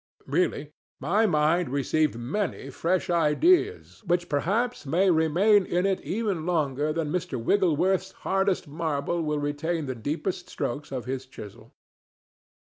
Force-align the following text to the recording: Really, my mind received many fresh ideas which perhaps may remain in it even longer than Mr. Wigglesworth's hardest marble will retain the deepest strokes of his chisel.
Really, 0.25 0.71
my 0.99 1.27
mind 1.27 1.69
received 1.69 2.17
many 2.17 2.71
fresh 2.71 3.07
ideas 3.11 4.01
which 4.07 4.29
perhaps 4.29 4.87
may 4.87 5.11
remain 5.11 5.63
in 5.63 5.85
it 5.85 6.01
even 6.01 6.43
longer 6.43 6.91
than 6.91 7.11
Mr. 7.11 7.39
Wigglesworth's 7.39 8.11
hardest 8.25 8.67
marble 8.67 9.21
will 9.21 9.37
retain 9.37 9.85
the 9.85 9.93
deepest 9.93 10.49
strokes 10.49 10.91
of 10.91 11.05
his 11.05 11.27
chisel. 11.27 11.75